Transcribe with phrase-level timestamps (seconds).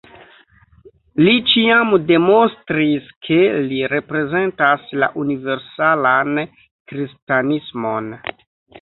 [1.27, 8.15] Li ĉiam demonstris, ke li reprezentas la universalan kristanismon.